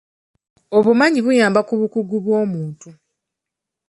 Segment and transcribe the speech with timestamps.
[0.77, 2.89] Obumanyi buyamba ku bukugu bw'omuntu.